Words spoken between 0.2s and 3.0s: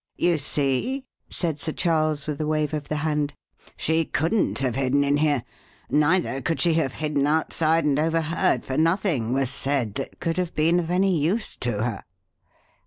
see," said Sir Charles, with a wave of the